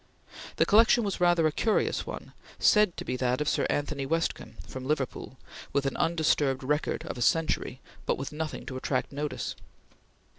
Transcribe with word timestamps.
The 0.55 0.65
collection 0.65 1.03
was 1.03 1.21
rather 1.21 1.45
a 1.45 1.51
curious 1.51 2.07
one, 2.07 2.33
said 2.57 2.97
to 2.97 3.05
be 3.05 3.15
that 3.17 3.39
of 3.39 3.47
Sir 3.47 3.67
Anthony 3.69 4.07
Westcomb, 4.07 4.55
from 4.67 4.83
Liverpool, 4.83 5.37
with 5.73 5.85
an 5.85 5.95
undisturbed 5.95 6.63
record 6.63 7.03
of 7.05 7.19
a 7.19 7.21
century, 7.21 7.81
but 8.07 8.17
with 8.17 8.31
nothing 8.31 8.65
to 8.65 8.77
attract 8.77 9.11
notice. 9.11 9.53